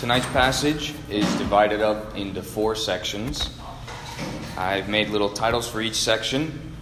[0.00, 3.50] Tonight's passage is divided up into four sections.
[4.56, 6.74] I've made little titles for each section.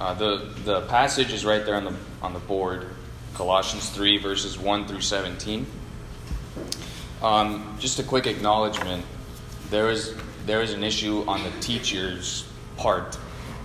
[0.00, 2.86] Uh, the, the passage is right there on the, on the board
[3.34, 5.66] Colossians 3, verses 1 through 17.
[7.20, 9.04] Um, just a quick acknowledgement
[9.70, 10.14] there is,
[10.46, 13.18] there is an issue on the teacher's part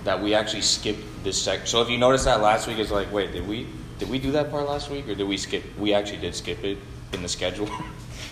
[0.05, 1.67] that we actually skipped this section.
[1.67, 3.67] So if you noticed that last week, it's like, wait, did we,
[3.99, 5.63] did we do that part last week or did we skip?
[5.77, 6.79] We actually did skip it
[7.13, 7.69] in the schedule.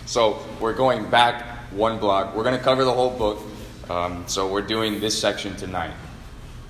[0.06, 2.34] So we're going back one block.
[2.34, 3.40] We're going to cover the whole book.
[3.88, 5.92] Um, so we're doing this section tonight,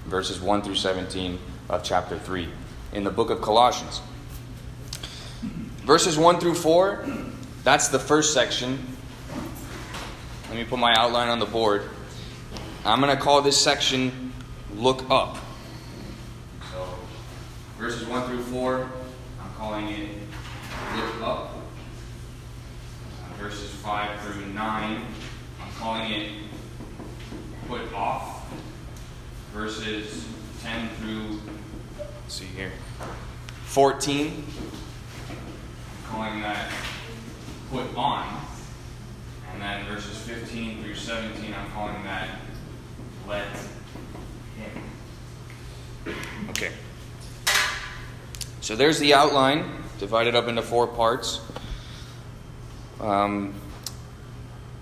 [0.06, 1.38] verses 1 through 17
[1.68, 2.48] of chapter 3
[2.92, 4.00] in the book of Colossians.
[5.84, 7.06] Verses 1 through 4,
[7.64, 8.78] that's the first section.
[10.48, 11.82] Let me put my outline on the board.
[12.84, 14.32] I'm going to call this section
[14.74, 15.36] Look Up.
[16.72, 16.86] So,
[17.78, 18.90] verses 1 through 4,
[19.42, 20.08] I'm calling it
[20.96, 21.59] Look Up
[23.40, 24.54] verses 5 through 9.
[24.54, 26.30] I'm calling it
[27.66, 28.46] put off.
[29.54, 30.28] Verses
[30.62, 31.40] 10 through,
[32.28, 32.70] see here,
[33.64, 34.44] 14.
[35.30, 35.36] I'm
[36.10, 36.70] calling that
[37.70, 38.42] put on.
[39.52, 42.28] And then verses 15 through 17, I'm calling that
[43.26, 43.46] let
[44.58, 46.14] him.
[46.50, 46.72] Okay.
[48.60, 49.64] So there's the outline,
[49.98, 51.40] divided up into four parts.
[53.00, 53.54] Um,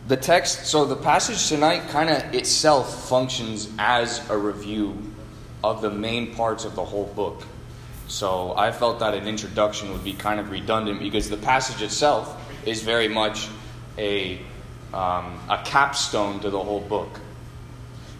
[0.09, 4.97] the text, so the passage tonight kind of itself functions as a review
[5.63, 7.43] of the main parts of the whole book.
[8.07, 12.35] So I felt that an introduction would be kind of redundant because the passage itself
[12.65, 13.49] is very much
[13.99, 14.39] a,
[14.95, 17.21] um, a capstone to the whole book.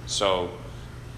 [0.07, 0.51] So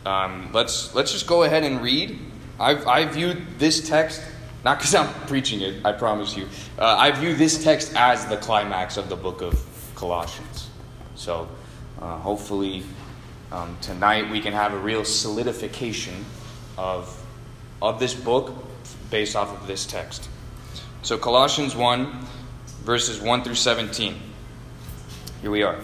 [0.07, 2.17] um, let's, let's just go ahead and read.
[2.61, 4.23] I've, I viewed this text
[4.65, 6.47] not because I'm preaching it, I promise you.
[6.79, 10.69] Uh, I view this text as the climax of the book of Colossians.
[11.15, 11.49] So
[12.01, 12.83] uh, hopefully
[13.53, 16.25] um, tonight we can have a real solidification
[16.77, 17.25] of,
[17.81, 18.53] of this book
[19.11, 20.29] based off of this text.
[21.03, 22.27] So Colossians 1,
[22.85, 24.15] verses 1 through 17.
[25.41, 25.79] Here we are.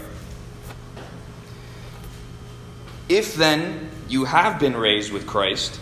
[3.08, 5.80] If then you have been raised with Christ,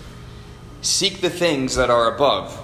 [0.83, 2.64] seek the things that are above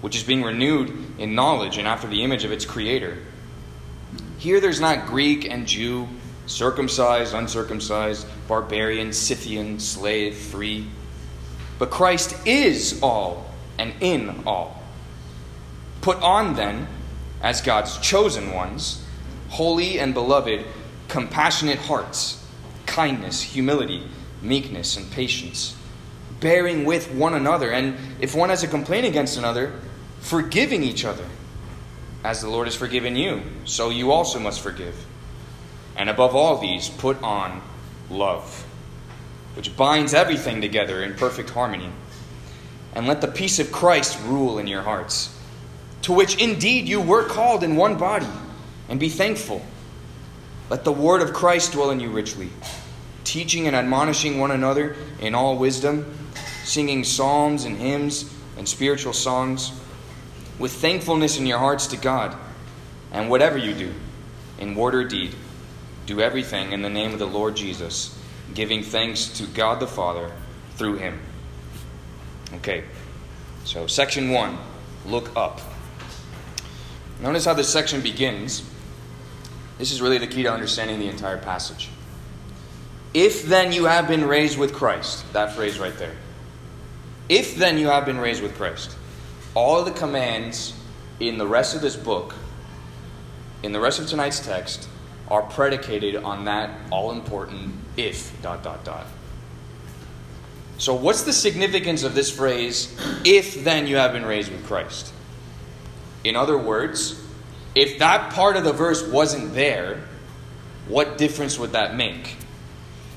[0.00, 3.18] which is being renewed in knowledge and after the image of its creator.
[4.38, 6.08] Here there's not Greek and Jew,
[6.46, 10.86] circumcised, uncircumcised, barbarian, Scythian, slave, free.
[11.78, 14.82] But Christ is all and in all.
[16.00, 16.86] Put on then,
[17.42, 19.04] as God's chosen ones,
[19.48, 20.64] holy and beloved,
[21.08, 22.44] compassionate hearts,
[22.86, 24.02] kindness, humility,
[24.42, 25.76] meekness, and patience,
[26.40, 27.70] bearing with one another.
[27.70, 29.72] And if one has a complaint against another,
[30.28, 31.24] forgiving each other.
[32.22, 34.94] As the Lord has forgiven you, so you also must forgive.
[35.96, 37.62] And above all these, put on
[38.10, 38.66] love,
[39.54, 41.90] which binds everything together in perfect harmony.
[42.94, 45.34] And let the peace of Christ rule in your hearts,
[46.02, 48.26] to which indeed you were called in one body,
[48.88, 49.64] and be thankful.
[50.68, 52.50] Let the word of Christ dwell in you richly,
[53.24, 56.14] teaching and admonishing one another in all wisdom,
[56.64, 59.72] singing psalms and hymns and spiritual songs
[60.58, 62.36] with thankfulness in your hearts to God.
[63.12, 63.94] And whatever you do,
[64.58, 65.34] in word or deed,
[66.06, 68.18] do everything in the name of the Lord Jesus,
[68.54, 70.32] giving thanks to God the Father
[70.76, 71.20] through him.
[72.54, 72.84] Okay,
[73.64, 74.58] so section one
[75.06, 75.60] look up.
[77.20, 78.62] Notice how this section begins.
[79.78, 81.88] This is really the key to understanding the entire passage.
[83.14, 86.14] If then you have been raised with Christ, that phrase right there.
[87.28, 88.97] If then you have been raised with Christ
[89.54, 90.74] all the commands
[91.20, 92.34] in the rest of this book,
[93.62, 94.88] in the rest of tonight's text,
[95.28, 99.06] are predicated on that all important if dot dot dot.
[100.78, 105.12] So, what's the significance of this phrase, if then you have been raised with Christ?
[106.22, 107.20] In other words,
[107.74, 110.04] if that part of the verse wasn't there,
[110.86, 112.36] what difference would that make?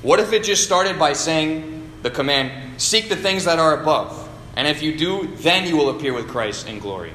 [0.02, 4.21] What if it just started by saying the command, seek the things that are above,
[4.54, 7.12] and if you do, then you will appear with Christ in glory?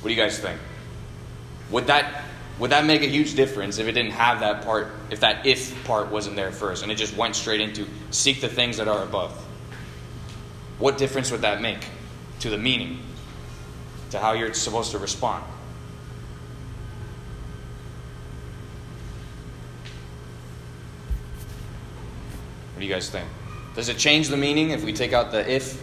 [0.00, 0.60] What do you guys think?
[1.70, 2.24] Would that
[2.58, 5.82] would that make a huge difference if it didn't have that part, if that if
[5.84, 9.02] part wasn't there first, and it just went straight into seek the things that are
[9.02, 9.32] above?
[10.78, 11.86] What difference would that make
[12.40, 13.00] to the meaning,
[14.10, 15.42] to how you're supposed to respond?
[22.74, 23.28] What do you guys think?
[23.74, 25.82] Does it change the meaning if we take out the if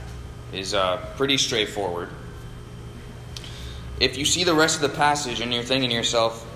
[0.53, 2.09] is uh, pretty straightforward.
[3.99, 6.47] If you see the rest of the passage and you're thinking to yourself,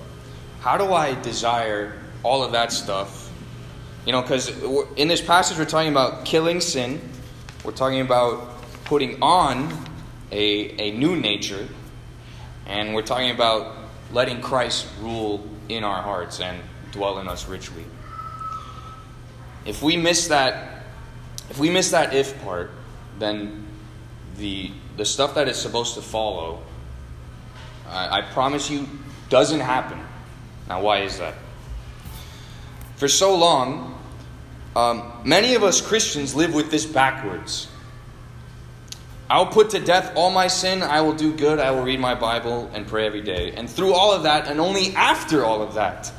[0.61, 3.31] how do I desire all of that stuff?
[4.05, 4.49] You know, because
[4.95, 6.99] in this passage we're talking about killing sin,
[7.63, 9.71] we're talking about putting on
[10.31, 11.67] a, a new nature,
[12.65, 13.75] and we're talking about
[14.11, 16.59] letting Christ rule in our hearts and
[16.91, 17.85] dwell in us richly.
[19.65, 20.83] If we miss that,
[21.49, 22.71] if we miss that if part,
[23.17, 23.64] then
[24.37, 26.61] the the stuff that is supposed to follow,
[27.89, 28.87] I, I promise you,
[29.29, 29.99] doesn't happen.
[30.67, 31.35] Now, why is that?
[32.95, 33.99] For so long,
[34.75, 37.67] um, many of us Christians live with this backwards.
[39.29, 40.83] I'll put to death all my sin.
[40.83, 41.59] I will do good.
[41.59, 43.53] I will read my Bible and pray every day.
[43.53, 46.11] And through all of that, and only after all of that,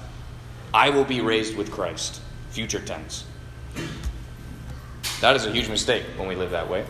[0.74, 2.20] I will be raised with Christ.
[2.50, 3.24] Future tense.
[5.20, 6.84] That is a huge mistake when we live that way.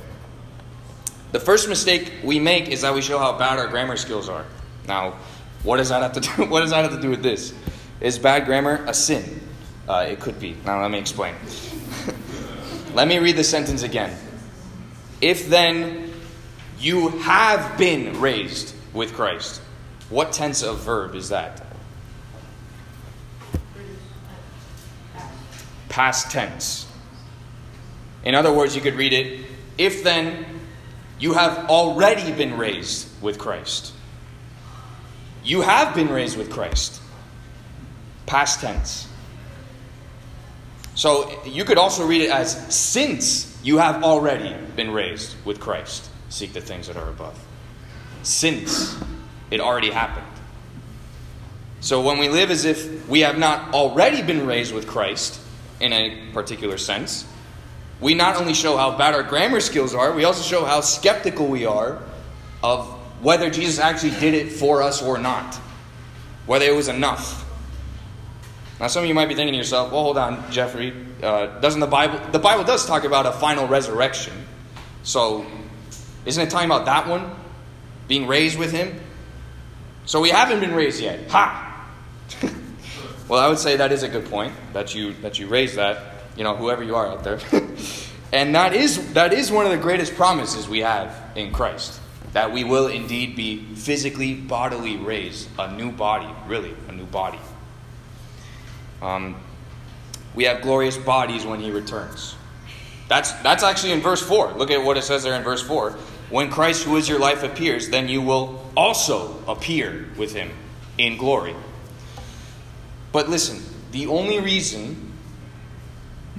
[1.37, 4.47] The first mistake we make is that we show how bad our grammar skills are.
[4.89, 5.17] Now,
[5.65, 6.47] what does that have to do?
[6.51, 7.53] What does that have to do with this?
[8.01, 9.43] Is bad grammar a sin?
[9.87, 10.57] Uh, it could be.
[10.65, 11.35] Now, let me explain.
[12.95, 14.17] let me read the sentence again.
[15.21, 16.11] If then
[16.79, 19.61] you have been raised with Christ,
[20.09, 21.67] what tense of verb is that?
[25.91, 26.91] Past tense.
[28.25, 29.45] In other words, you could read it
[29.77, 30.56] if then
[31.19, 33.93] you have already been raised with Christ.
[35.45, 37.01] You have been raised with Christ.
[38.27, 39.09] Past tense.
[40.95, 46.11] So you could also read it as since you have already been raised with Christ.
[46.29, 47.39] Seek the things that are above.
[48.23, 48.99] Since
[49.51, 50.27] it already happened.
[51.81, 55.41] So when we live as if we have not already been raised with Christ
[55.79, 57.25] in a particular sense,
[58.01, 61.47] we not only show how bad our grammar skills are, we also show how skeptical
[61.47, 62.03] we are
[62.63, 62.87] of
[63.23, 65.55] whether Jesus actually did it for us or not,
[66.47, 67.45] whether it was enough.
[68.79, 70.93] Now, some of you might be thinking to yourself, well, hold on, Jeffrey.
[71.23, 74.35] Uh, doesn't the Bible, the Bible does talk about a final resurrection.
[75.03, 75.47] So,
[76.27, 77.31] isn't it talking about that one?
[78.07, 79.01] Being raised with him?
[80.05, 81.31] So we haven't been raised yet.
[81.31, 81.89] Ha!
[83.29, 86.16] well, I would say that is a good point that you that you raise that,
[86.37, 87.41] you know, whoever you are out there.
[88.33, 92.01] and that is that is one of the greatest promises we have in Christ.
[92.33, 97.39] That we will indeed be physically, bodily raised, a new body, really, a new body.
[99.01, 99.37] Um,
[100.35, 102.35] we have glorious bodies when he returns.
[103.09, 104.53] That's, that's actually in verse 4.
[104.55, 105.93] Look at what it says there in verse 4.
[106.29, 110.51] When Christ, who is your life, appears, then you will also appear with him
[110.99, 111.55] in glory.
[113.13, 113.63] But listen,
[113.93, 115.06] the only reason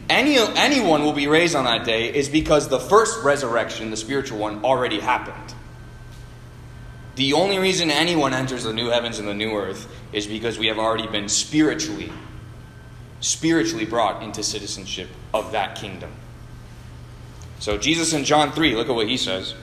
[0.10, 4.40] any, anyone will be raised on that day is because the first resurrection, the spiritual
[4.40, 5.54] one, already happened.
[7.16, 10.68] The only reason anyone enters the new heavens and the new earth is because we
[10.68, 12.12] have already been spiritually
[13.20, 16.12] spiritually brought into citizenship of that kingdom.
[17.60, 19.56] So, Jesus in John 3, look at what he says.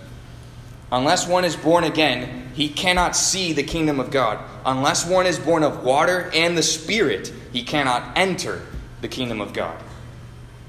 [0.91, 4.39] Unless one is born again, he cannot see the kingdom of God.
[4.67, 8.63] Unless one is born of water and the Spirit, he cannot enter
[9.01, 9.81] the kingdom of God.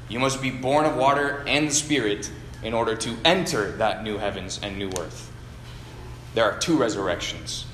[0.10, 2.32] You must be born of water and the Spirit
[2.64, 5.32] in order to enter that new heavens and new earth.
[6.34, 7.66] There are two resurrections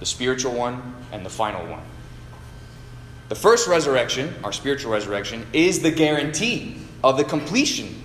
[0.00, 1.82] the spiritual one and the final one.
[3.28, 8.00] The first resurrection, our spiritual resurrection, is the guarantee of the completion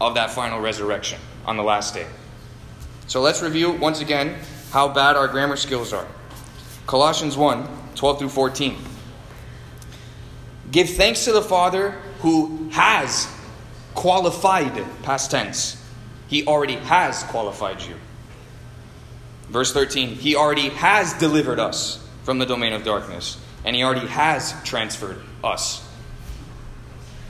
[0.00, 2.06] of that final resurrection on the last day.
[3.08, 4.36] So let's review once again
[4.70, 6.06] how bad our grammar skills are.
[6.86, 8.76] Colossians 1 12 through 14.
[10.70, 13.28] Give thanks to the Father who has
[13.94, 15.82] qualified, past tense.
[16.28, 17.94] He already has qualified you.
[19.48, 24.06] Verse 13, He already has delivered us from the domain of darkness, and He already
[24.06, 25.84] has transferred us.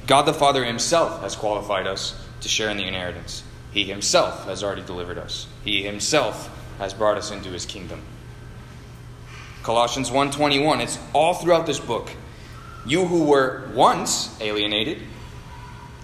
[0.07, 3.43] God the Father Himself has qualified us to share in the inheritance.
[3.73, 5.47] He Himself has already delivered us.
[5.65, 8.03] He Himself has brought us into His kingdom.
[9.63, 12.11] Colossians 1:21, it's all throughout this book.
[12.87, 15.03] You who were once alienated,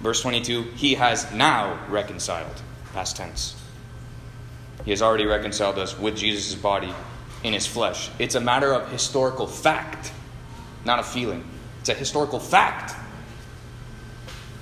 [0.00, 2.62] verse 22, he has now reconciled,
[2.92, 3.54] past tense.
[4.84, 6.92] He has already reconciled us with Jesus' body
[7.42, 8.10] in his flesh.
[8.18, 10.12] It's a matter of historical fact,
[10.84, 11.44] not a feeling.
[11.80, 12.94] It's a historical fact.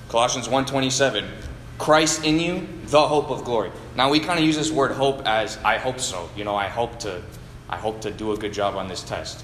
[0.09, 1.27] Colossians 1:27,
[1.79, 3.73] Christ in you, the hope of glory.
[3.97, 6.29] Now we kind of use this word hope as I hope so.
[6.37, 7.23] You know, I hope to
[7.69, 9.43] I hope to do a good job on this test.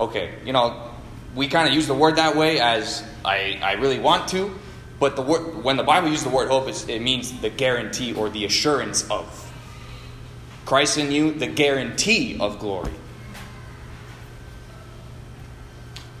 [0.00, 0.90] Okay, you know,
[1.34, 4.56] we kind of use the word that way as I, I really want to,
[4.98, 8.28] but the word, when the Bible uses the word hope, it means the guarantee or
[8.28, 9.44] the assurance of.
[10.64, 12.92] Christ in you, the guarantee of glory.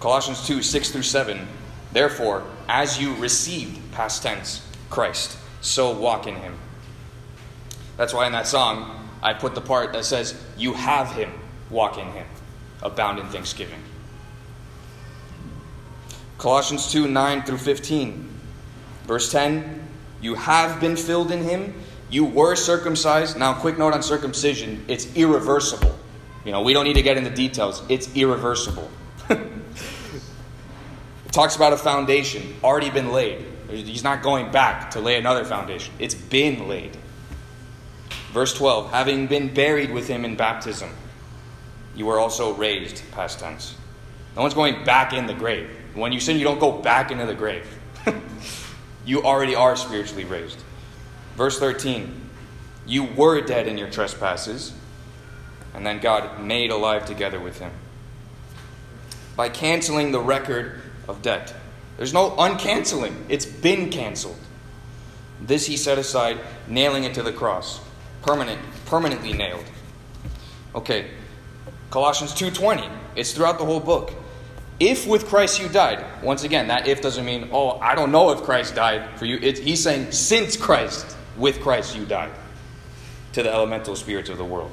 [0.00, 1.46] Colossians 2 6 through 7.
[1.92, 6.56] Therefore, as you received, past tense, Christ, so walk in him.
[7.96, 11.32] That's why in that song, I put the part that says, You have him,
[11.70, 12.26] walk in him,
[12.82, 13.82] abound in thanksgiving.
[16.38, 18.28] Colossians 2 9 through 15.
[19.04, 19.82] Verse 10
[20.20, 21.74] You have been filled in him.
[22.10, 23.36] You were circumcised.
[23.36, 25.98] Now, quick note on circumcision it's irreversible.
[26.44, 27.82] You know, we don't need to get into details.
[27.88, 28.90] It's irreversible.
[29.28, 29.42] it
[31.32, 33.44] talks about a foundation already been laid.
[33.68, 36.96] He's not going back to lay another foundation, it's been laid.
[38.32, 40.90] Verse 12 Having been buried with him in baptism,
[41.94, 43.74] you were also raised, past tense.
[44.36, 45.77] No one's going back in the grave.
[45.94, 47.66] When you sin, you don't go back into the grave.
[49.04, 50.58] you already are spiritually raised.
[51.36, 52.20] Verse 13
[52.86, 54.72] You were dead in your trespasses,
[55.74, 57.72] and then God made alive together with him
[59.36, 61.54] by canceling the record of debt.
[61.96, 64.36] There's no uncanceling, it's been canceled.
[65.40, 67.80] This he set aside, nailing it to the cross.
[68.22, 69.64] Permanent, permanently nailed.
[70.74, 71.10] Okay.
[71.90, 72.88] Colossians 2:20.
[73.14, 74.12] It's throughout the whole book.
[74.80, 78.30] If with Christ you died, once again, that if doesn't mean, oh, I don't know
[78.30, 79.38] if Christ died for you.
[79.38, 82.30] He's saying, since Christ, with Christ you died
[83.32, 84.70] to the elemental spirits of the world.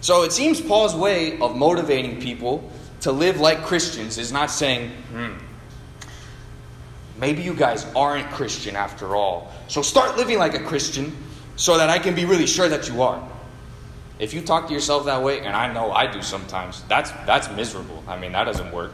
[0.00, 2.70] So it seems Paul's way of motivating people
[3.02, 5.34] to live like Christians is not saying, hmm,
[7.18, 9.52] maybe you guys aren't Christian after all.
[9.68, 11.16] So start living like a Christian
[11.56, 13.26] so that I can be really sure that you are.
[14.18, 17.50] If you talk to yourself that way, and I know I do sometimes, that's, that's
[17.50, 18.02] miserable.
[18.08, 18.92] I mean, that doesn't work.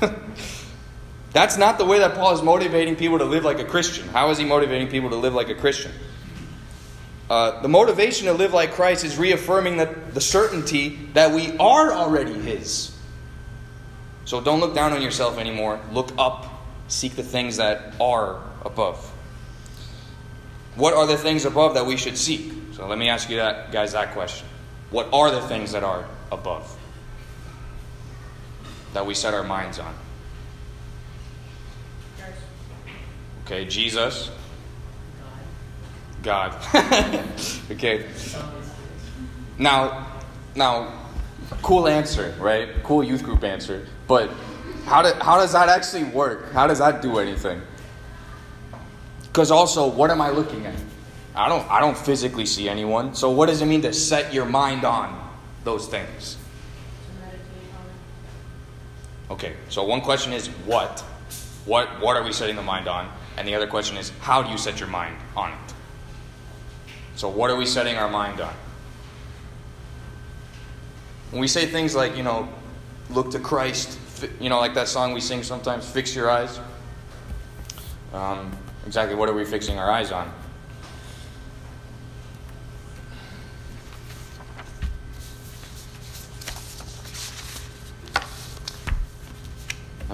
[1.32, 4.08] That's not the way that Paul is motivating people to live like a Christian.
[4.08, 5.92] How is he motivating people to live like a Christian?
[7.28, 11.92] Uh, the motivation to live like Christ is reaffirming that the certainty that we are
[11.92, 12.96] already His.
[14.24, 15.80] So don't look down on yourself anymore.
[15.92, 16.46] Look up.
[16.88, 19.12] Seek the things that are above.
[20.76, 22.52] What are the things above that we should seek?
[22.74, 24.46] So let me ask you that, guys, that question.
[24.90, 26.75] What are the things that are above?
[28.96, 29.94] That we set our minds on?
[33.44, 34.30] Okay, Jesus.
[36.22, 36.54] God.
[37.70, 38.06] okay.
[39.58, 40.06] Now,
[40.54, 40.94] now,
[41.60, 42.70] cool answer, right?
[42.84, 43.86] Cool youth group answer.
[44.08, 44.30] But
[44.86, 46.52] how, do, how does that actually work?
[46.52, 47.60] How does that do anything?
[49.24, 50.74] Because also, what am I looking at?
[51.34, 53.14] I don't, I don't physically see anyone.
[53.14, 56.38] So, what does it mean to set your mind on those things?
[59.30, 61.00] Okay, so one question is what?
[61.64, 63.10] What what are we setting the mind on?
[63.36, 65.74] And the other question is how do you set your mind on it?
[67.16, 68.54] So what are we setting our mind on?
[71.30, 72.48] When we say things like, you know,
[73.10, 73.98] look to Christ,
[74.40, 76.60] you know, like that song we sing sometimes, fix your eyes.
[78.12, 78.56] Um,
[78.86, 80.32] exactly what are we fixing our eyes on?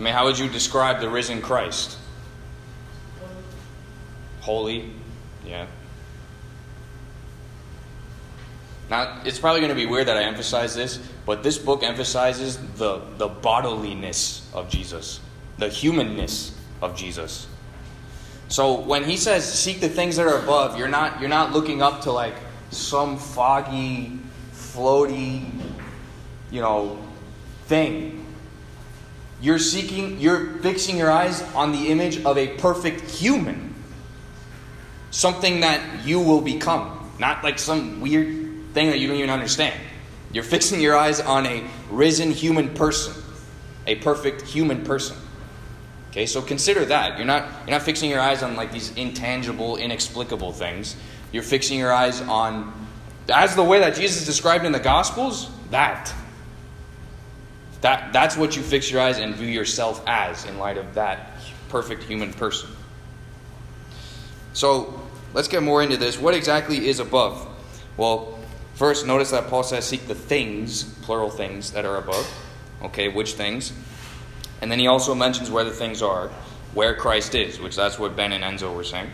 [0.02, 1.96] Mean, how would you describe the risen Christ?
[4.40, 4.90] Holy,
[5.46, 5.66] yeah.
[8.90, 12.58] Now, it's probably going to be weird that I emphasize this, but this book emphasizes
[12.76, 15.20] the, the bodiliness of Jesus.
[15.58, 17.46] the humanness of Jesus.
[18.48, 21.80] So when he says seek the things that are above, you're not you're not looking
[21.80, 22.34] up to like
[22.70, 24.18] some foggy,
[24.52, 25.48] floaty,
[26.50, 26.98] you know,
[27.66, 28.21] thing.
[29.42, 33.74] You're seeking you're fixing your eyes on the image of a perfect human.
[35.10, 39.78] Something that you will become, not like some weird thing that you don't even understand.
[40.32, 43.20] You're fixing your eyes on a risen human person,
[43.86, 45.16] a perfect human person.
[46.10, 47.18] Okay, so consider that.
[47.18, 50.94] You're not you're not fixing your eyes on like these intangible, inexplicable things.
[51.32, 52.72] You're fixing your eyes on
[53.28, 56.14] as the way that Jesus described in the Gospels, that.
[57.82, 61.32] That that's what you fix your eyes and view yourself as in light of that
[61.68, 62.70] perfect human person.
[64.54, 65.00] So
[65.34, 66.18] let's get more into this.
[66.18, 67.46] What exactly is above?
[67.96, 68.38] Well,
[68.74, 72.28] First, notice that Paul says, Seek the things, plural things, that are above.
[72.82, 73.72] Okay, which things?
[74.60, 76.28] And then he also mentions where the things are,
[76.74, 79.10] where Christ is, which that's what Ben and Enzo were saying.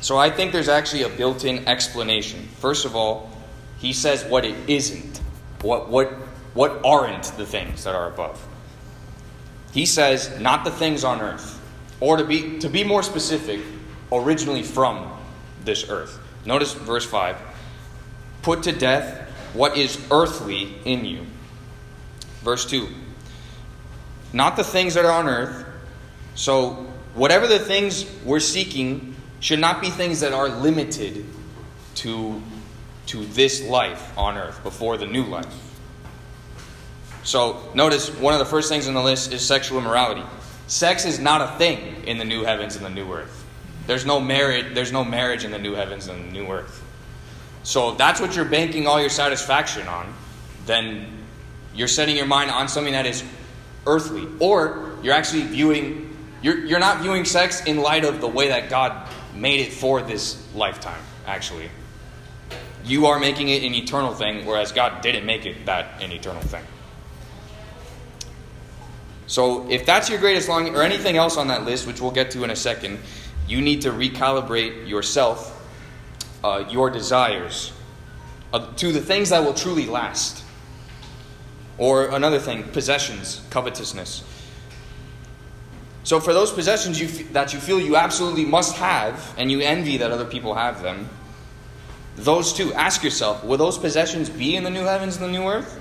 [0.00, 2.48] So I think there's actually a built in explanation.
[2.60, 3.30] First of all,
[3.78, 5.18] he says what it isn't.
[5.62, 6.12] What, what,
[6.58, 8.44] what aren't the things that are above?
[9.72, 11.56] He says, not the things on earth.
[12.00, 13.60] Or to be, to be more specific,
[14.10, 15.08] originally from
[15.62, 16.18] this earth.
[16.44, 17.36] Notice verse 5
[18.42, 19.20] put to death
[19.52, 21.26] what is earthly in you.
[22.42, 22.88] Verse 2
[24.32, 25.64] Not the things that are on earth.
[26.34, 31.24] So, whatever the things we're seeking should not be things that are limited
[32.02, 32.42] to,
[33.06, 35.68] to this life on earth before the new life.
[37.28, 40.22] So, notice one of the first things on the list is sexual immorality.
[40.66, 43.44] Sex is not a thing in the new heavens and the new earth.
[43.86, 46.82] There's no marriage, there's no marriage in the new heavens and the new earth.
[47.64, 50.10] So that's what you're banking all your satisfaction on,
[50.64, 51.18] then
[51.74, 53.22] you're setting your mind on something that is
[53.86, 54.26] earthly.
[54.40, 58.70] Or you're actually viewing, you're, you're not viewing sex in light of the way that
[58.70, 61.68] God made it for this lifetime, actually.
[62.86, 66.40] You are making it an eternal thing, whereas God didn't make it that an eternal
[66.40, 66.64] thing.
[69.28, 72.30] So if that's your greatest longing, or anything else on that list, which we'll get
[72.32, 72.98] to in a second,
[73.46, 75.54] you need to recalibrate yourself
[76.42, 77.72] uh, your desires
[78.52, 80.44] uh, to the things that will truly last.
[81.76, 84.24] Or another thing, possessions, covetousness.
[86.04, 89.60] So, for those possessions you f- that you feel you absolutely must have, and you
[89.60, 91.08] envy that other people have them,
[92.16, 95.46] those two, ask yourself will those possessions be in the new heavens and the new
[95.46, 95.80] earth?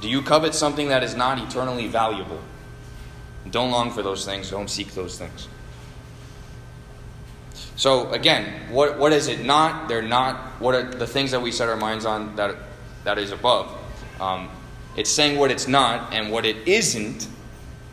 [0.00, 2.40] Do you covet something that is not eternally valuable?
[3.50, 5.48] Don't long for those things, don't seek those things.
[7.76, 9.88] So again, what, what is it not?
[9.88, 10.60] They're not.
[10.60, 12.56] What are the things that we set our minds on that
[13.04, 13.76] that is above?
[14.20, 14.48] Um,
[14.96, 17.26] it's saying what it's not and what it isn't.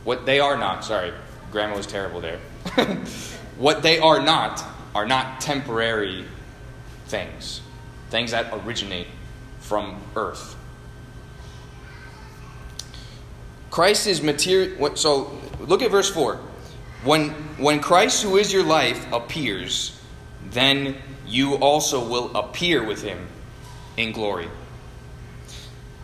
[0.03, 0.83] What they are not.
[0.83, 1.13] Sorry,
[1.51, 2.37] grammar was terrible there.
[3.57, 6.25] what they are not are not temporary
[7.05, 7.61] things,
[8.09, 9.07] things that originate
[9.59, 10.55] from earth.
[13.71, 14.95] Christ is material.
[14.95, 15.31] So
[15.61, 16.39] look at verse four.
[17.03, 19.99] When, when Christ, who is your life, appears,
[20.51, 23.27] then you also will appear with him
[23.97, 24.49] in glory.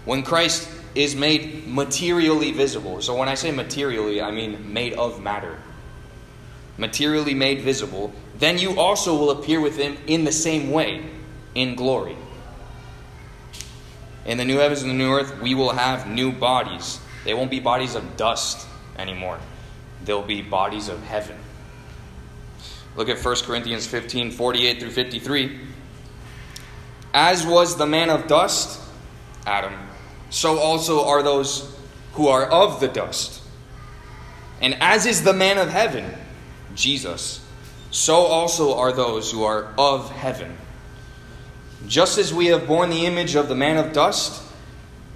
[0.05, 5.21] When Christ is made materially visible, so when I say materially, I mean made of
[5.21, 5.59] matter,
[6.77, 11.05] materially made visible, then you also will appear with him in the same way
[11.53, 12.15] in glory.
[14.25, 16.99] In the new heavens and the new earth, we will have new bodies.
[17.27, 18.65] They won't be bodies of dust
[18.97, 19.37] anymore
[20.03, 21.37] they'll be bodies of heaven.
[22.95, 25.59] Look at 1 Corinthians 15 48 through 53.
[27.13, 28.81] As was the man of dust,
[29.45, 29.73] Adam,
[30.29, 31.75] so also are those
[32.13, 33.41] who are of the dust.
[34.61, 36.13] And as is the man of heaven,
[36.75, 37.45] Jesus,
[37.91, 40.57] so also are those who are of heaven.
[41.87, 44.43] Just as we have borne the image of the man of dust,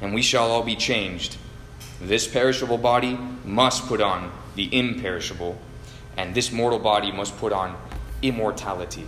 [0.00, 1.36] and we shall all be changed.
[2.00, 5.58] This perishable body must put on the imperishable,
[6.16, 7.76] and this mortal body must put on
[8.22, 9.06] immortality.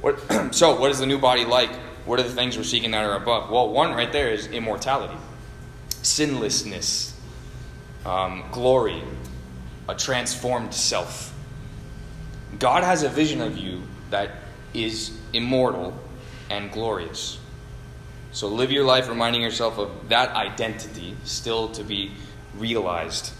[0.00, 0.20] What,
[0.54, 1.70] so, what is the new body like?
[2.06, 3.50] What are the things we're seeking that are above?
[3.50, 5.16] Well, one right there is immortality,
[6.02, 7.14] sinlessness.
[8.04, 9.02] um, glory,
[9.88, 11.32] a transformed self.
[12.58, 14.30] God has a vision of you that
[14.74, 15.94] is immortal
[16.50, 17.38] and glorious.
[18.34, 22.10] So live your life reminding yourself of that identity still to be
[22.56, 23.32] realized.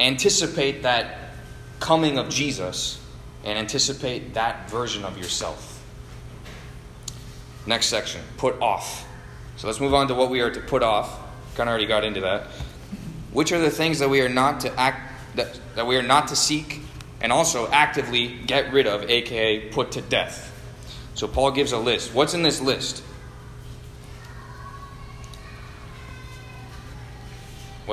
[0.00, 1.30] Anticipate that
[1.78, 3.00] coming of Jesus
[3.44, 5.80] and anticipate that version of yourself.
[7.66, 9.06] Next section put off.
[9.58, 11.16] So let's move on to what we are to put off.
[11.54, 12.48] Kind of already got into that.
[13.32, 16.26] Which are the things that we are not to act that, that we are not
[16.28, 16.80] to seek
[17.20, 20.50] and also actively get rid of, aka put to death.
[21.14, 22.12] So Paul gives a list.
[22.12, 23.04] What's in this list?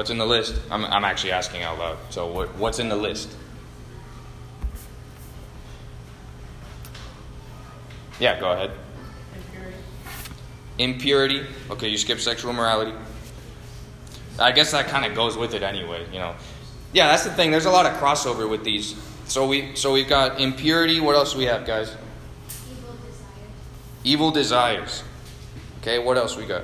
[0.01, 0.59] What's in the list?
[0.71, 1.95] I'm, I'm actually asking out loud.
[2.09, 3.29] So, what, what's in the list?
[8.19, 8.71] Yeah, go ahead.
[9.35, 9.77] Impurity.
[10.79, 11.45] Impurity.
[11.69, 12.93] Okay, you skip sexual morality.
[14.39, 16.33] I guess that kind of goes with it anyway, you know.
[16.93, 17.51] Yeah, that's the thing.
[17.51, 18.95] There's a lot of crossover with these.
[19.25, 20.99] So we so we've got impurity.
[20.99, 21.95] What else do we have, guys?
[22.71, 23.43] Evil desires.
[24.03, 25.03] Evil desires.
[25.81, 26.63] Okay, what else we got?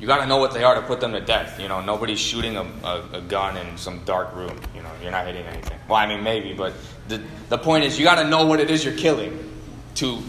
[0.00, 1.60] You got to know what they are to put them to death.
[1.60, 4.58] You know, nobody's shooting a, a, a gun in some dark room.
[4.74, 5.78] You know, you're not hitting anything.
[5.88, 6.74] Well, I mean, maybe, but
[7.08, 9.50] the, the point is, you got to know what it is you're killing.
[9.96, 10.20] To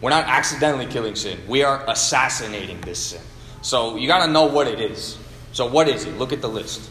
[0.00, 1.38] we're not accidentally killing sin.
[1.48, 3.20] We are assassinating this sin.
[3.62, 5.18] So you got to know what it is.
[5.52, 6.18] So what is it?
[6.18, 6.90] Look at the list.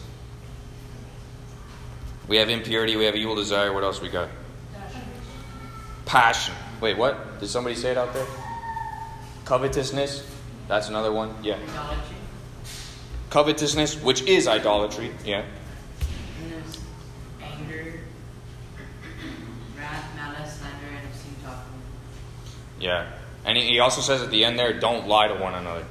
[2.26, 2.96] We have impurity.
[2.96, 3.72] We have evil desire.
[3.72, 4.28] What else we got?
[4.74, 5.00] Passion.
[6.04, 6.54] Passion.
[6.80, 7.40] Wait, what?
[7.40, 8.26] Did somebody say it out there?
[9.46, 10.37] Covetousness.
[10.68, 11.34] That's another one.
[11.42, 11.56] Yeah.
[11.56, 12.16] Idolatry.
[13.30, 15.10] Covetousness, which is idolatry.
[15.24, 15.44] Yeah.
[16.42, 16.78] And there's
[17.42, 18.00] anger,
[19.76, 21.64] wrath, malice, slander, and obscene talk.
[22.78, 23.10] Yeah.
[23.44, 25.84] And he he also says at the end there, don't lie to one another.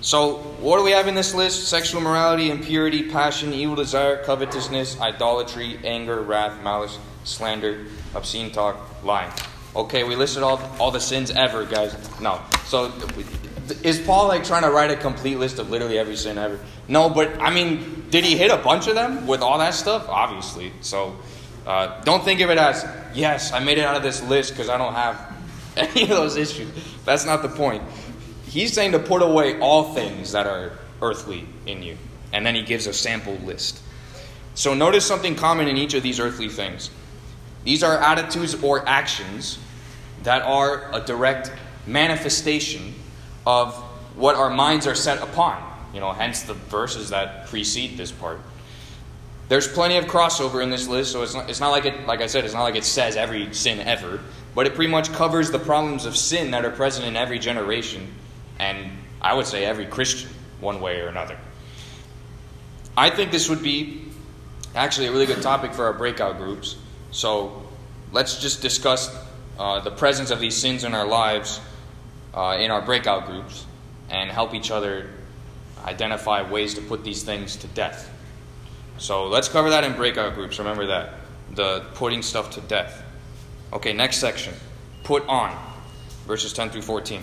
[0.00, 1.68] So, what do we have in this list?
[1.68, 9.32] Sexual morality, impurity, passion, evil desire, covetousness, idolatry, anger, wrath, malice, slander, obscene talk, lying.
[9.74, 11.96] Okay, we listed all, all the sins ever, guys.
[12.20, 12.42] No.
[12.66, 12.92] So,
[13.82, 16.58] is Paul like trying to write a complete list of literally every sin ever?
[16.88, 20.08] No, but I mean, did he hit a bunch of them with all that stuff?
[20.08, 20.72] Obviously.
[20.80, 21.16] So,
[21.66, 24.68] uh, don't think of it as, yes, I made it out of this list because
[24.68, 25.34] I don't have
[25.76, 26.68] any of those issues.
[27.04, 27.82] That's not the point.
[28.46, 31.96] He's saying to put away all things that are earthly in you.
[32.32, 33.80] And then he gives a sample list.
[34.54, 36.90] So notice something common in each of these earthly things.
[37.64, 39.58] These are attitudes or actions
[40.22, 41.50] that are a direct
[41.86, 42.94] manifestation
[43.46, 43.74] of
[44.16, 45.62] what our minds are set upon.
[45.92, 48.40] You know, hence the verses that precede this part.
[49.48, 52.20] There's plenty of crossover in this list, so it's not, it's not like it, like
[52.20, 54.20] I said, it's not like it says every sin ever,
[54.54, 58.12] but it pretty much covers the problems of sin that are present in every generation,
[58.58, 60.30] and I would say every Christian,
[60.60, 61.36] one way or another.
[62.96, 64.06] I think this would be
[64.74, 66.76] actually a really good topic for our breakout groups.
[67.10, 67.62] So
[68.12, 69.14] let's just discuss
[69.58, 71.60] uh, the presence of these sins in our lives
[72.34, 73.64] uh, in our breakout groups
[74.10, 75.10] and help each other
[75.84, 78.10] identify ways to put these things to death.
[78.98, 80.58] So let's cover that in breakout groups.
[80.58, 81.14] Remember that.
[81.54, 83.02] The putting stuff to death.
[83.72, 84.54] Okay, next section.
[85.04, 85.56] Put on.
[86.26, 87.22] Verses 10 through 14.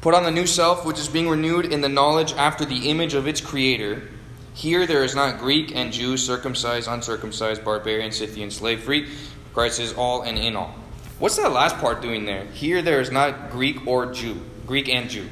[0.00, 3.14] Put on the new self, which is being renewed in the knowledge after the image
[3.14, 4.08] of its creator.
[4.54, 9.08] Here there is not Greek and Jew, circumcised, uncircumcised, barbarian, Scythian, slave free.
[9.52, 10.74] Christ is all and in all.
[11.20, 12.46] What's that last part doing there?
[12.46, 15.28] Here there is not Greek or Jew, Greek and Jew.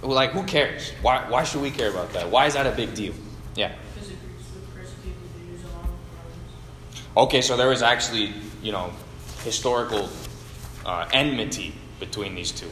[0.00, 0.90] Like, who cares?
[1.02, 2.30] Why, why should we care about that?
[2.30, 3.12] Why is that a big deal?
[3.54, 3.74] Yeah.
[3.94, 7.28] Because the Greeks would persecute the Jews along with the Romans.
[7.28, 8.90] Okay, so there was actually, you know,
[9.44, 10.08] historical
[10.86, 12.70] uh, enmity between these two.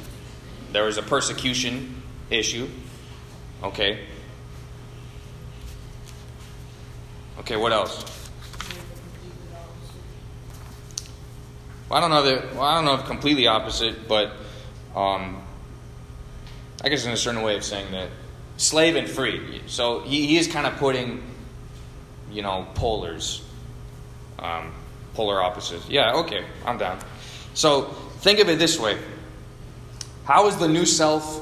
[0.73, 2.69] There was a persecution issue.
[3.63, 3.99] Okay.
[7.41, 8.03] Okay, what else?
[8.03, 10.03] They're the complete opposite.
[11.89, 12.55] Well, I don't know that.
[12.55, 14.33] Well, I don't know if completely opposite, but
[14.95, 15.43] um,
[16.83, 18.09] I guess in a certain way of saying that
[18.57, 19.63] slave and free.
[19.67, 21.23] So he, he is kind of putting,
[22.31, 23.43] you know, polars,
[24.39, 24.73] um,
[25.15, 25.89] polar opposites.
[25.89, 26.99] Yeah, okay, I'm down.
[27.55, 27.83] So
[28.21, 28.99] think of it this way:
[30.25, 31.41] How is the new self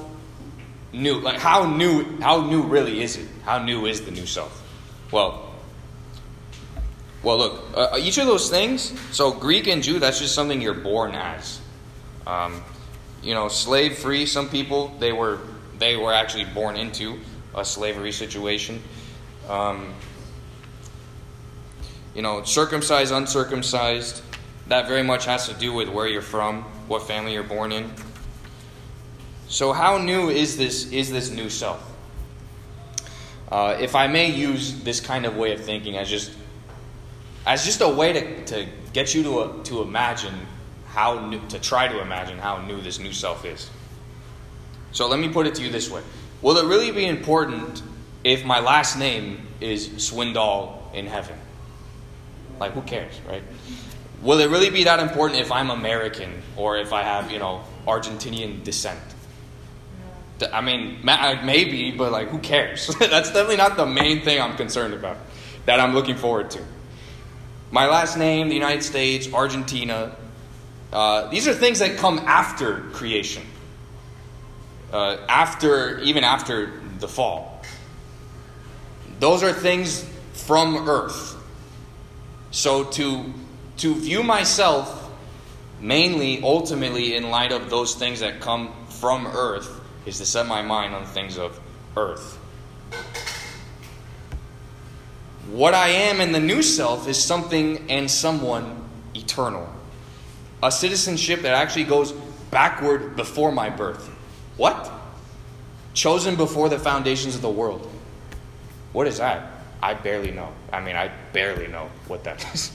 [0.92, 1.20] new?
[1.20, 2.20] Like how new?
[2.20, 3.28] How new really is it?
[3.44, 4.60] How new is the new self?
[5.10, 5.53] Well,
[7.24, 10.74] well, look, uh, each of those things, so Greek and Jew, that's just something you're
[10.74, 11.58] born as.
[12.26, 12.62] Um,
[13.22, 15.40] you know, slave free, some people, they were,
[15.78, 17.18] they were actually born into
[17.54, 18.82] a slavery situation.
[19.48, 19.94] Um,
[22.14, 24.20] you know, circumcised, uncircumcised,
[24.68, 27.90] that very much has to do with where you're from, what family you're born in.
[29.48, 31.90] So, how new is this, is this new self?
[33.50, 36.30] Uh, if I may use this kind of way of thinking as just
[37.46, 40.34] as just a way to, to get you to, uh, to imagine
[40.88, 43.70] how new, to try to imagine how new this new self is.
[44.92, 46.02] So let me put it to you this way:
[46.40, 47.82] Will it really be important
[48.22, 51.36] if my last name is Swindoll in heaven?
[52.60, 53.42] Like, who cares, right?
[54.22, 57.64] Will it really be that important if I'm American or if I have, you know,
[57.86, 59.00] Argentinian descent?
[60.52, 62.86] I mean, maybe, but like, who cares?
[62.98, 65.18] That's definitely not the main thing I'm concerned about,
[65.66, 66.64] that I'm looking forward to.
[67.74, 70.14] My last name, the United States, Argentina,
[70.92, 73.42] uh, these are things that come after creation,
[74.92, 77.62] uh, after even after the fall.
[79.18, 81.34] Those are things from Earth.
[82.52, 83.34] So to
[83.78, 85.10] to view myself
[85.80, 90.62] mainly, ultimately, in light of those things that come from Earth is to set my
[90.62, 91.58] mind on things of
[91.96, 92.38] earth.
[95.50, 98.82] What I am in the new self is something and someone
[99.14, 99.68] eternal.
[100.62, 102.12] A citizenship that actually goes
[102.50, 104.08] backward before my birth.
[104.56, 104.90] What?
[105.92, 107.90] Chosen before the foundations of the world.
[108.92, 109.50] What is that?
[109.82, 110.50] I barely know.
[110.72, 112.72] I mean, I barely know what that is.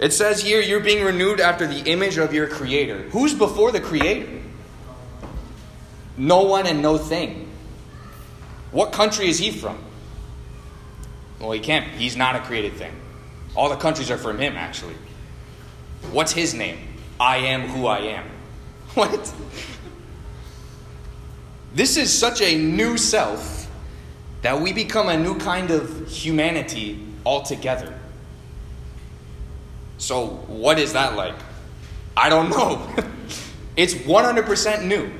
[0.00, 3.02] it says here, you're being renewed after the image of your Creator.
[3.10, 4.40] Who's before the Creator?
[6.16, 7.48] No one and no thing.
[8.72, 9.78] What country is he from?
[11.42, 11.84] Well, he can't.
[11.88, 12.92] He's not a created thing.
[13.56, 14.94] All the countries are from him, actually.
[16.12, 16.78] What's his name?
[17.18, 18.24] I am who I am.
[18.94, 19.34] What?
[21.74, 23.68] This is such a new self
[24.42, 27.98] that we become a new kind of humanity altogether.
[29.96, 31.34] So, what is that like?
[32.16, 32.86] I don't know.
[33.76, 35.10] it's 100% new.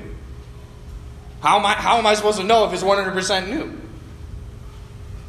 [1.40, 3.80] How am I, how am I supposed to know if it's 100% new?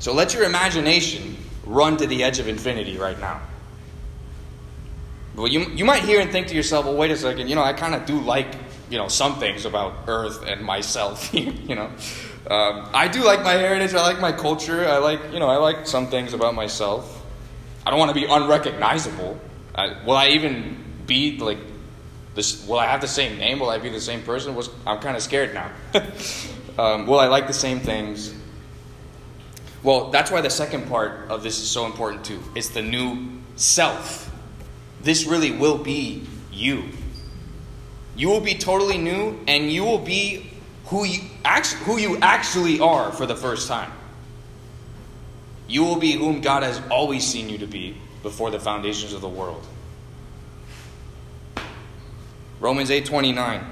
[0.04, 3.40] So let your imagination run to the edge of infinity right now.
[5.34, 7.64] Well, you, you might hear and think to yourself, well, wait a second, you know,
[7.64, 8.48] I kind of do like,
[8.90, 11.86] you know, some things about Earth and myself, you know.
[12.52, 15.56] Um, I do like my heritage, I like my culture, I like, you know, I
[15.56, 17.26] like some things about myself.
[17.86, 19.40] I don't want to be unrecognizable.
[19.74, 21.60] I, will I even be, like,
[22.36, 23.62] this, will I have the same name?
[23.62, 24.54] Will I be the same person?
[24.54, 25.72] Was, I'm kind of scared now.
[26.78, 28.43] um, will I like the same things?
[29.84, 32.42] Well, that's why the second part of this is so important too.
[32.56, 34.32] It's the new self.
[35.02, 36.86] This really will be you.
[38.16, 40.50] You will be totally new, and you will be
[40.86, 43.92] who you, actually, who you actually are for the first time.
[45.68, 49.22] You will be whom God has always seen you to be before the foundations of
[49.22, 49.66] the world.
[52.60, 53.66] Romans 8:29.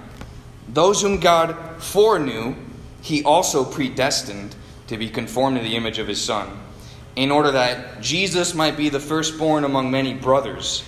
[0.67, 2.55] Those whom God foreknew,
[3.01, 4.55] he also predestined
[4.91, 6.49] to be conformed to the image of his son,
[7.15, 10.83] in order that Jesus might be the firstborn among many brothers.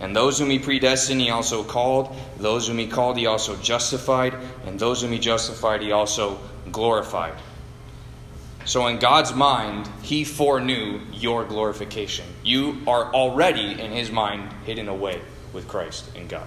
[0.00, 2.14] And those whom he predestined, he also called.
[2.38, 4.34] Those whom he called, he also justified.
[4.64, 6.38] And those whom he justified, he also
[6.70, 7.34] glorified.
[8.64, 12.26] So, in God's mind, he foreknew your glorification.
[12.44, 15.20] You are already, in his mind, hidden away
[15.52, 16.46] with Christ in God.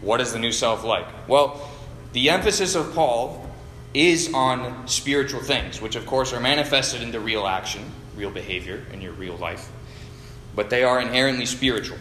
[0.00, 1.06] What is the new self like?
[1.28, 1.68] Well,
[2.12, 3.51] the emphasis of Paul
[3.94, 7.82] is on spiritual things, which of course are manifested into real action,
[8.16, 9.70] real behavior in your real life,
[10.54, 11.98] but they are inherently spiritual.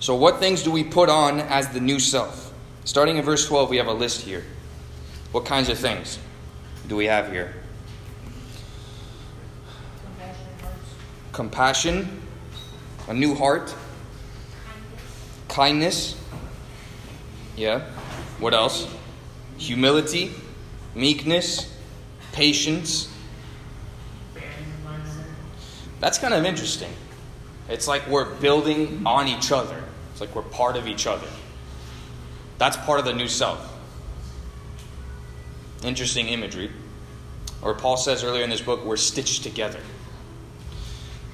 [0.00, 2.52] So, what things do we put on as the new self?
[2.84, 4.44] Starting in verse 12, we have a list here.
[5.32, 6.18] What kinds of things
[6.86, 7.54] do we have here?
[11.32, 12.22] Compassion,
[13.08, 13.74] a new heart,
[15.48, 16.18] kindness
[17.58, 17.80] yeah.
[18.38, 18.86] What else?
[19.58, 20.30] Humility,
[20.98, 21.72] meekness,
[22.32, 23.08] patience.
[26.00, 26.92] That's kind of interesting.
[27.68, 29.82] It's like we're building on each other.
[30.12, 31.26] It's like we're part of each other.
[32.58, 33.64] That's part of the new self.
[35.82, 36.70] Interesting imagery.
[37.62, 39.80] Or Paul says earlier in this book, we're stitched together.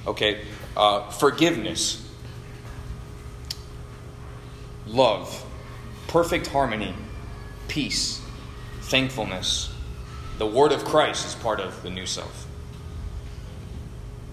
[0.07, 0.41] Okay,
[0.77, 2.07] uh, forgiveness,
[4.85, 5.43] love,
[6.07, 6.93] perfect harmony,
[7.67, 8.21] peace,
[8.85, 9.73] thankfulness.
[10.37, 12.45] The word of Christ is part of the new self.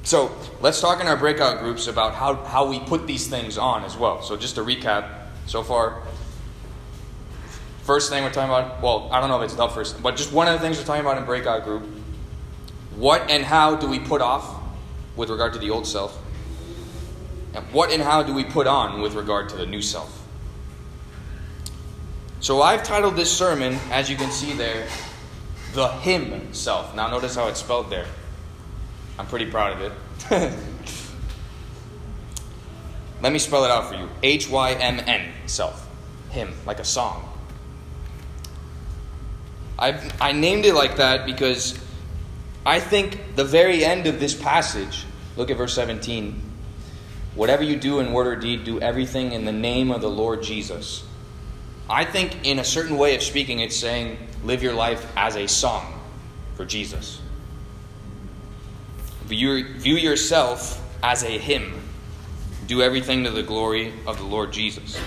[0.04, 3.84] So let's talk in our breakout groups about how, how we put these things on
[3.84, 4.20] as well.
[4.22, 5.08] So just to recap,
[5.46, 6.02] so far,
[7.82, 10.32] first thing we're talking about, well, I don't know if it's the first, but just
[10.32, 11.84] one of the things we're talking about in breakout group,
[12.96, 14.60] what and how do we put off
[15.16, 16.18] with regard to the old self?
[17.54, 20.21] And what and how do we put on with regard to the new self?
[22.42, 24.88] So I've titled this sermon, as you can see there,
[25.74, 26.92] The Hymn Self.
[26.92, 28.06] Now notice how it's spelled there.
[29.16, 29.92] I'm pretty proud of
[30.28, 30.28] it.
[33.22, 35.88] Let me spell it out for you H Y M N, self.
[36.30, 37.32] Hymn, like a song.
[39.78, 41.78] I, I named it like that because
[42.66, 46.42] I think the very end of this passage, look at verse 17.
[47.36, 50.42] Whatever you do in word or deed, do everything in the name of the Lord
[50.42, 51.04] Jesus.
[51.92, 55.46] I think, in a certain way of speaking, it's saying live your life as a
[55.46, 56.00] song
[56.54, 57.20] for Jesus.
[59.26, 61.82] View, view yourself as a hymn.
[62.66, 64.98] Do everything to the glory of the Lord Jesus.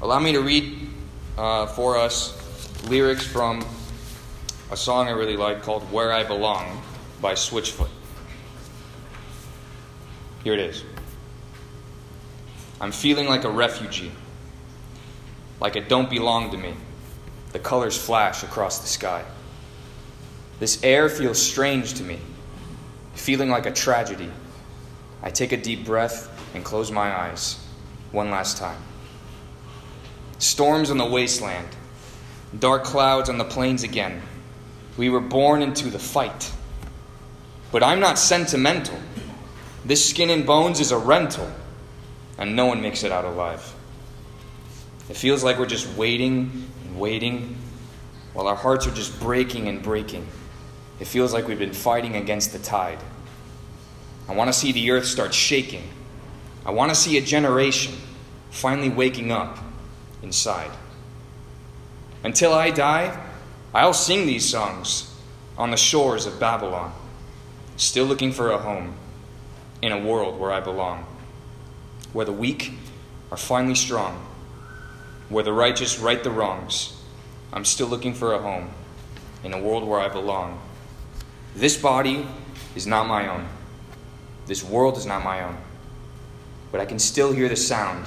[0.00, 0.90] Allow me to read
[1.36, 2.40] uh, for us
[2.88, 3.66] lyrics from
[4.70, 6.82] a song I really like called Where I Belong
[7.20, 7.88] by Switchfoot.
[10.44, 10.84] Here it is.
[12.80, 14.12] I'm feeling like a refugee,
[15.60, 16.74] like it don't belong to me.
[17.52, 19.24] The colors flash across the sky.
[20.60, 22.18] This air feels strange to me,
[23.14, 24.30] feeling like a tragedy.
[25.22, 27.64] I take a deep breath and close my eyes
[28.12, 28.80] one last time.
[30.38, 31.68] Storms on the wasteland,
[32.58, 34.22] dark clouds on the plains again.
[34.96, 36.52] We were born into the fight.
[37.72, 38.98] But I'm not sentimental.
[39.84, 41.50] This skin and bones is a rental,
[42.38, 43.73] and no one makes it out alive.
[45.08, 47.56] It feels like we're just waiting and waiting
[48.32, 50.26] while our hearts are just breaking and breaking.
[51.00, 52.98] It feels like we've been fighting against the tide.
[54.28, 55.88] I want to see the earth start shaking.
[56.64, 57.94] I want to see a generation
[58.50, 59.58] finally waking up
[60.22, 60.70] inside.
[62.22, 63.20] Until I die,
[63.74, 65.14] I'll sing these songs
[65.58, 66.92] on the shores of Babylon,
[67.76, 68.94] still looking for a home
[69.82, 71.04] in a world where I belong,
[72.14, 72.72] where the weak
[73.30, 74.24] are finally strong,
[75.34, 76.96] where the righteous right the wrongs.
[77.52, 78.70] I'm still looking for a home
[79.42, 80.60] in a world where I belong.
[81.56, 82.24] This body
[82.76, 83.48] is not my own.
[84.46, 85.56] This world is not my own.
[86.70, 88.06] But I can still hear the sound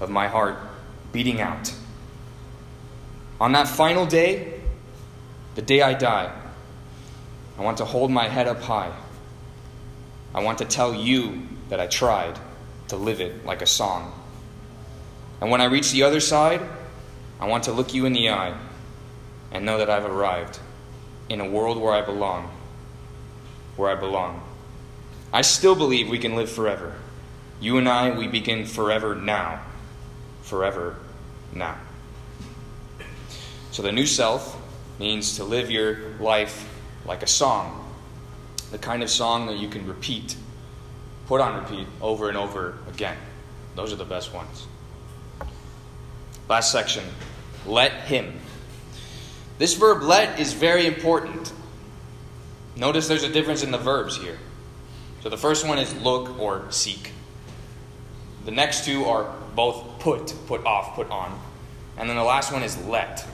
[0.00, 0.58] of my heart
[1.12, 1.74] beating out.
[3.40, 4.60] On that final day,
[5.54, 6.30] the day I die,
[7.58, 8.92] I want to hold my head up high.
[10.34, 12.38] I want to tell you that I tried
[12.88, 14.12] to live it like a song.
[15.40, 16.60] And when I reach the other side,
[17.38, 18.56] I want to look you in the eye
[19.52, 20.58] and know that I've arrived
[21.28, 22.50] in a world where I belong.
[23.76, 24.42] Where I belong.
[25.32, 26.94] I still believe we can live forever.
[27.60, 29.62] You and I, we begin forever now.
[30.42, 30.96] Forever
[31.52, 31.76] now.
[33.70, 34.58] So the new self
[34.98, 36.66] means to live your life
[37.04, 37.92] like a song,
[38.70, 40.36] the kind of song that you can repeat,
[41.26, 43.16] put on repeat over and over again.
[43.74, 44.66] Those are the best ones.
[46.48, 47.04] Last section
[47.66, 48.38] let him.
[49.58, 51.52] This verb let is very important.
[52.76, 54.38] Notice there's a difference in the verbs here.
[55.22, 57.10] So the first one is look or seek.
[58.44, 61.40] The next two are both put, put off, put on.
[61.96, 63.26] And then the last one is let.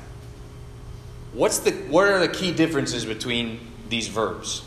[1.32, 4.62] What's the, what are the key differences between these verbs?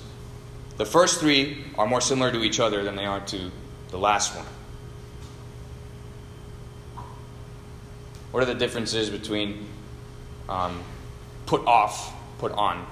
[0.77, 3.51] The first three are more similar to each other than they are to
[3.89, 4.45] the last one.
[8.35, 9.65] What are the differences between
[10.49, 10.83] um,
[11.45, 12.85] put off, put on,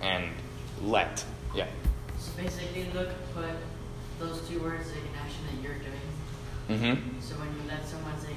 [0.00, 0.24] and
[0.82, 1.22] let?
[1.54, 1.66] Yeah.
[2.18, 3.50] So basically, look, put
[4.18, 6.96] those two words like an action that you're doing.
[6.96, 7.20] Mm-hmm.
[7.20, 8.32] So when you let someone say,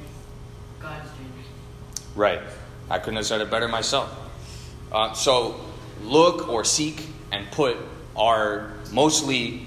[0.82, 2.02] God's doing it.
[2.14, 2.42] Right.
[2.90, 4.14] I couldn't have said it better myself.
[4.92, 5.62] Uh, so,
[6.04, 7.78] look or seek and put
[8.18, 9.66] are mostly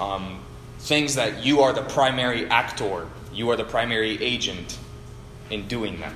[0.00, 0.40] um,
[0.80, 4.76] things that you are the primary actor, you are the primary agent
[5.50, 6.14] in doing them.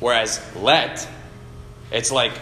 [0.00, 1.06] Whereas let,
[1.90, 2.32] it's like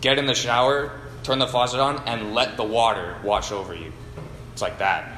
[0.00, 3.92] get in the shower, turn the faucet on, and let the water wash over you.
[4.52, 5.12] It's like that.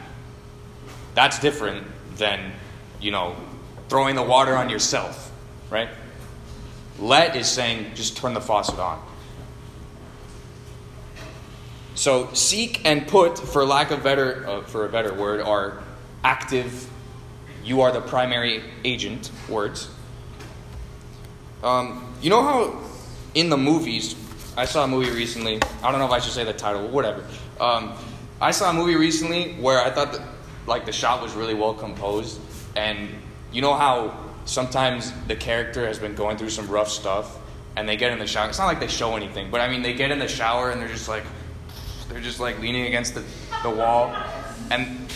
[1.14, 1.86] That's different
[2.16, 2.52] than,
[3.00, 3.36] you know,
[3.88, 5.32] throwing the water on yourself,
[5.70, 5.88] right?
[6.98, 9.02] Let is saying just turn the faucet on.
[11.94, 15.82] So seek and put, for lack of better, uh, for a better word, are
[16.24, 16.88] active.
[17.64, 19.88] You are the primary agent words.
[21.62, 22.80] Um, you know how
[23.34, 24.14] in the movies,
[24.56, 25.60] I saw a movie recently.
[25.82, 27.24] I don't know if I should say the title, whatever.
[27.60, 27.92] Um,
[28.40, 30.22] I saw a movie recently where I thought that
[30.66, 32.40] like the shot was really well composed,
[32.76, 33.10] and
[33.52, 37.38] you know how sometimes the character has been going through some rough stuff,
[37.76, 38.48] and they get in the shower.
[38.48, 40.80] It's not like they show anything, but I mean they get in the shower and
[40.80, 41.24] they're just like
[42.08, 43.22] they're just like leaning against the,
[43.62, 44.16] the wall,
[44.70, 45.09] and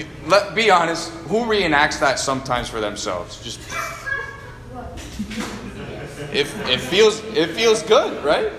[0.00, 3.42] you, let be honest, who reenacts that sometimes for themselves?
[3.42, 3.60] Just
[6.32, 8.52] It, it feels it feels good, right?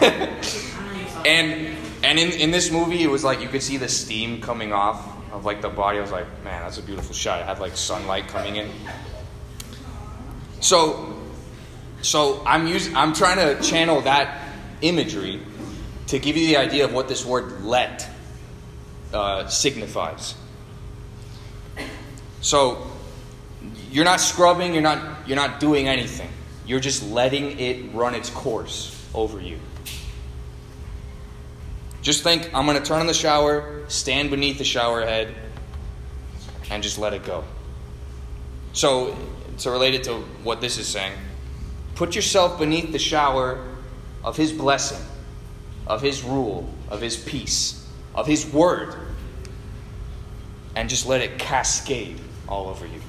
[1.26, 4.72] and and in, in this movie it was like you could see the steam coming
[4.72, 5.98] off of like the body.
[5.98, 7.40] I was like, man, that's a beautiful shot.
[7.40, 8.70] It had like sunlight coming in.
[10.60, 11.16] So
[12.02, 14.40] so I'm using I'm trying to channel that
[14.80, 15.40] imagery
[16.08, 18.08] to give you the idea of what this word let
[19.12, 20.34] uh, signifies.
[22.40, 22.86] So
[23.90, 26.30] you're not scrubbing, you're not you're not doing anything.
[26.66, 29.58] You're just letting it run its course over you.
[32.02, 35.34] Just think, I'm going to turn on the shower, stand beneath the shower head,
[36.70, 37.44] and just let it go.
[38.72, 39.16] So,
[39.58, 40.14] to relate it to
[40.44, 41.12] what this is saying,
[41.96, 43.66] put yourself beneath the shower
[44.22, 45.04] of His blessing,
[45.86, 48.94] of His rule, of His peace, of His word,
[50.78, 53.00] and just let it cascade all over you.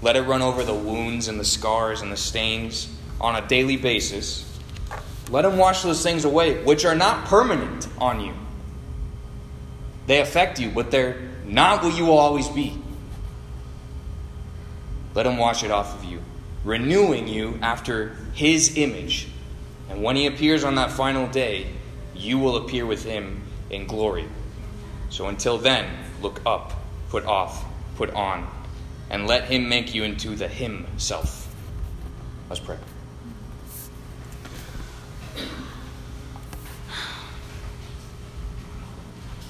[0.00, 3.76] Let it run over the wounds and the scars and the stains on a daily
[3.76, 4.58] basis.
[5.28, 8.32] Let Him wash those things away, which are not permanent on you.
[10.06, 12.80] They affect you, but they're not what you will always be.
[15.14, 16.22] Let Him wash it off of you,
[16.64, 19.28] renewing you after His image.
[19.90, 21.66] And when He appears on that final day,
[22.14, 24.24] you will appear with Him in glory.
[25.10, 26.72] So until then, look up,
[27.08, 27.64] put off,
[27.96, 28.48] put on
[29.10, 31.52] and let him make you into the hymn self.
[32.48, 32.78] Let's pray.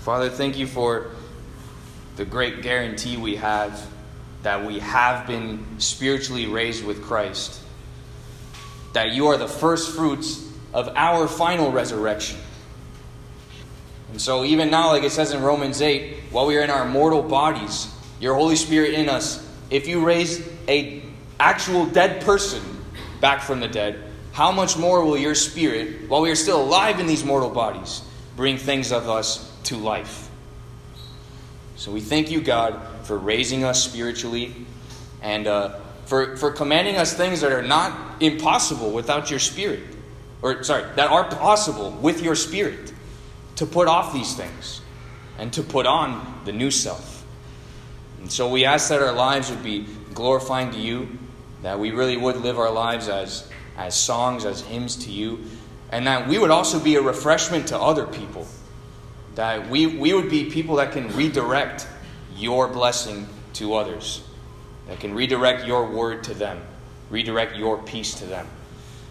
[0.01, 1.11] Father, thank you for
[2.17, 3.87] the great guarantee we have
[4.43, 7.61] that we have been spiritually raised with Christ,
[8.95, 12.39] that you are the first fruits of our final resurrection.
[14.11, 16.85] And so, even now, like it says in Romans 8, while we are in our
[16.85, 21.03] mortal bodies, your Holy Spirit in us if you raise a
[21.39, 22.63] actual dead person
[23.21, 24.03] back from the dead,
[24.33, 28.03] how much more will your spirit, while we are still alive in these mortal bodies,
[28.37, 30.29] bring things of us to life?
[31.77, 34.55] So we thank you, God, for raising us spiritually
[35.23, 39.83] and uh, for, for commanding us things that are not impossible without your spirit.
[40.43, 42.93] Or, sorry, that are possible with your spirit
[43.61, 44.81] to put off these things
[45.39, 47.27] and to put on the new self.
[48.19, 51.19] And so we ask that our lives would be glorifying to you,
[51.61, 53.47] that we really would live our lives as,
[53.77, 55.45] as songs, as hymns to you,
[55.91, 58.47] and that we would also be a refreshment to other people.
[59.35, 61.87] That we, we would be people that can redirect
[62.35, 64.23] your blessing to others,
[64.89, 66.63] that can redirect your word to them,
[67.11, 68.47] redirect your peace to them.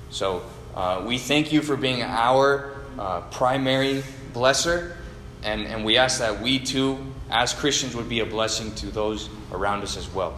[0.10, 0.42] So
[0.74, 4.96] uh, we thank you for being our uh, primary blesser,
[5.44, 6.98] and, and we ask that we too
[7.30, 10.38] as Christians would be a blessing to those around us as well.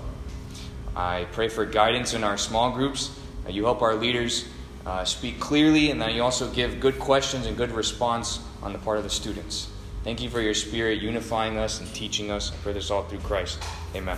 [0.95, 4.45] I pray for guidance in our small groups, that you help our leaders
[4.85, 8.79] uh, speak clearly, and that you also give good questions and good response on the
[8.79, 9.69] part of the students.
[10.03, 12.51] Thank you for your spirit unifying us and teaching us.
[12.51, 13.61] I pray this all through Christ.
[13.95, 14.17] Amen.